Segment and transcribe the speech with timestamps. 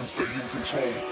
[0.00, 1.09] and stay in control.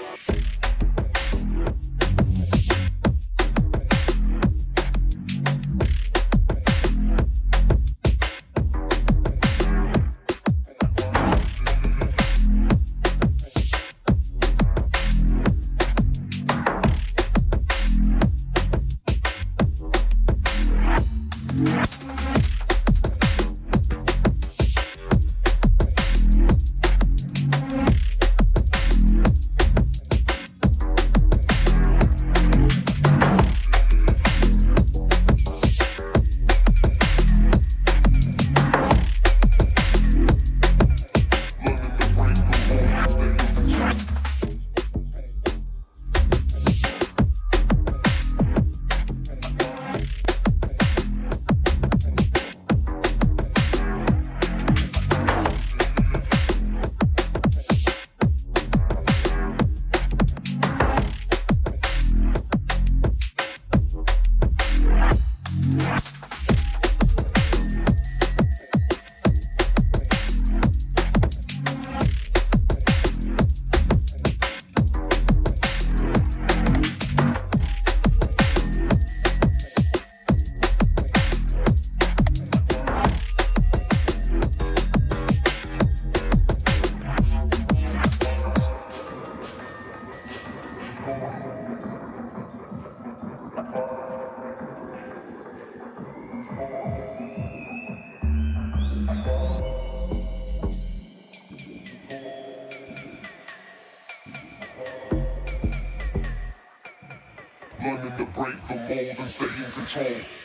[107.89, 110.38] learning to break the mold and stay in control.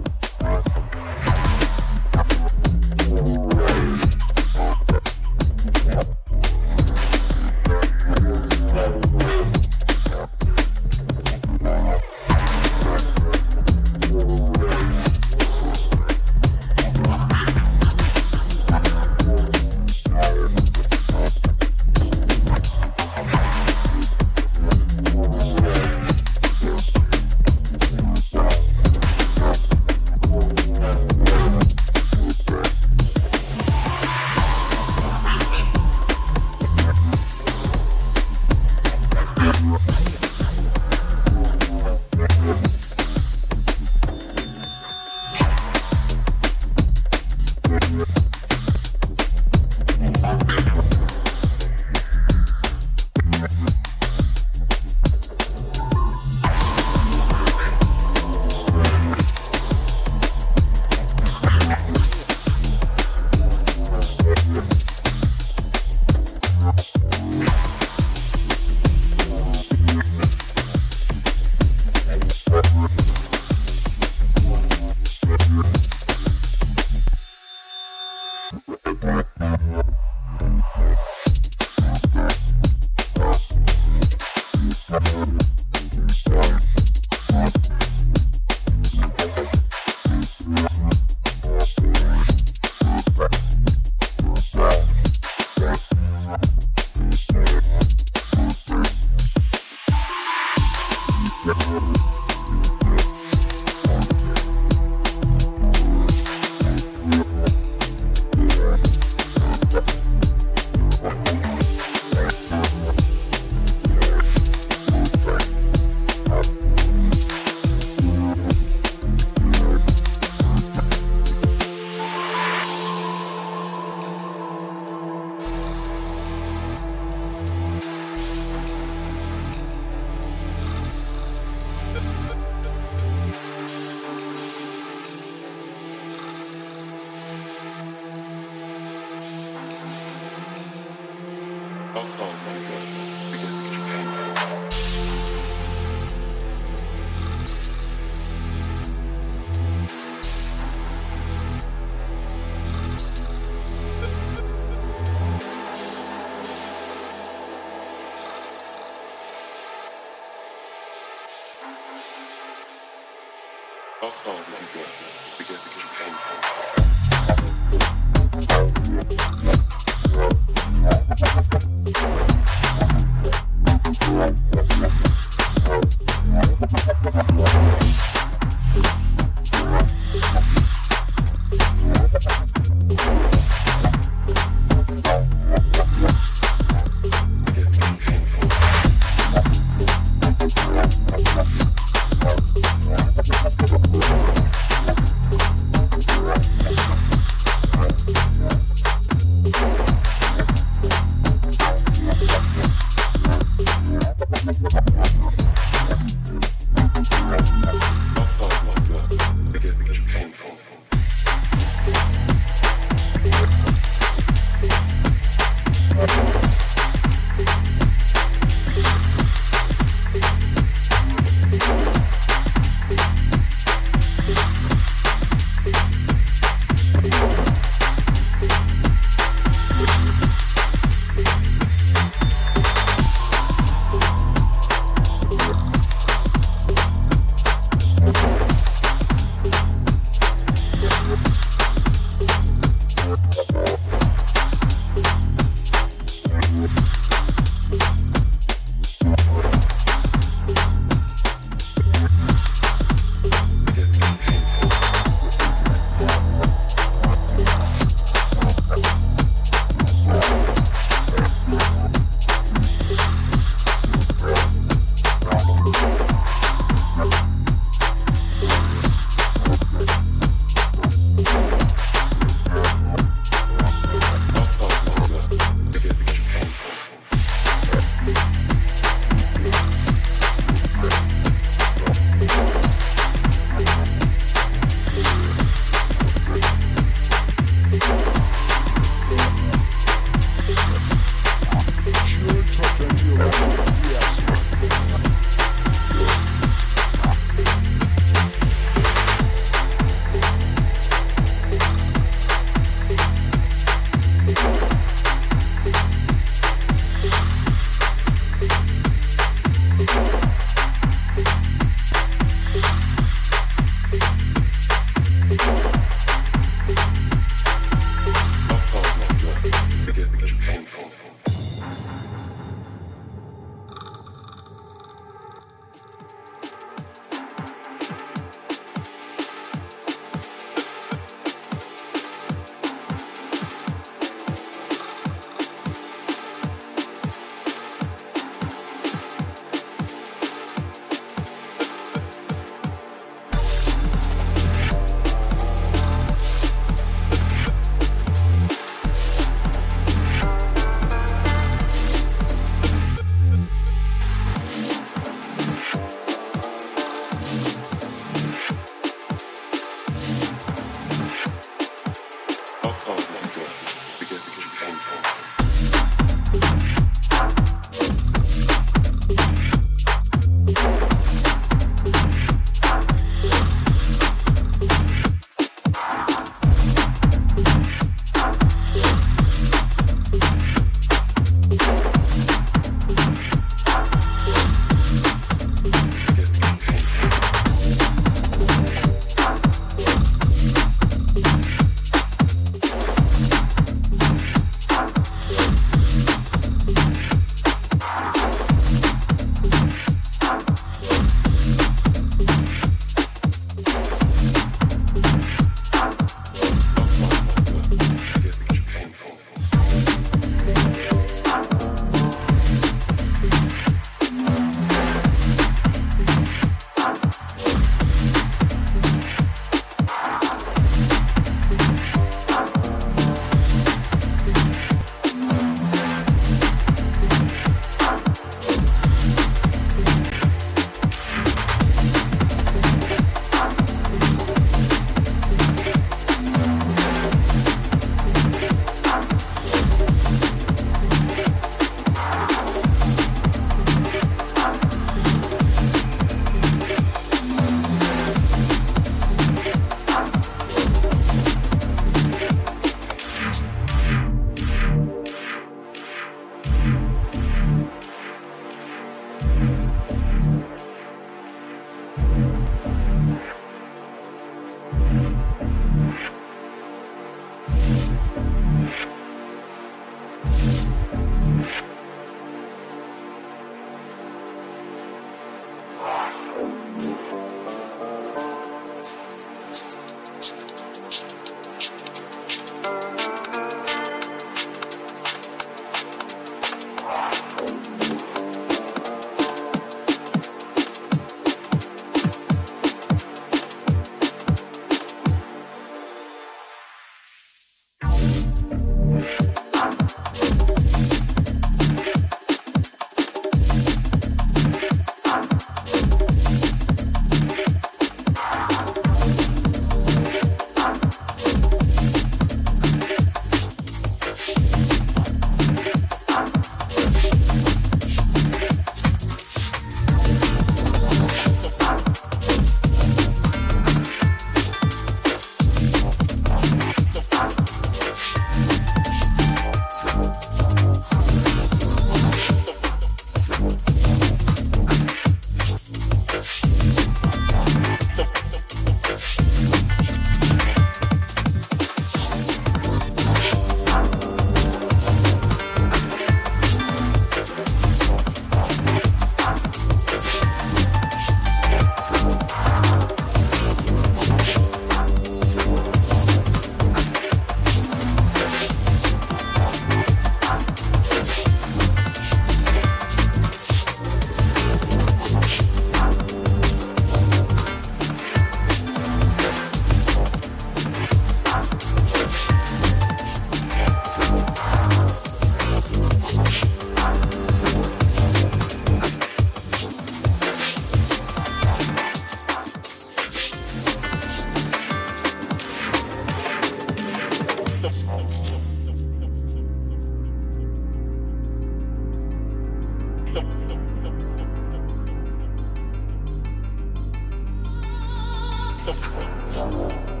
[598.71, 600.00] です。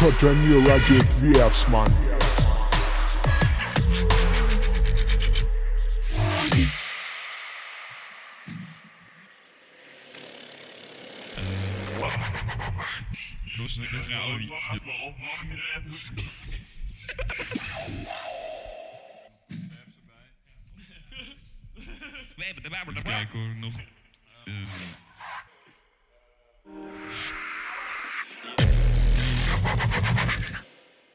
[0.00, 1.92] Turntattoo Radio Kwiatsman.
[1.92, 2.09] Los